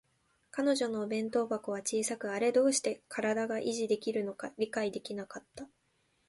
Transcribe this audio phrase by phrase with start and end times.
[0.49, 5.67] 彼女のお弁当箱は小さく、あれでどうして身体が維持できるのか理解できなかった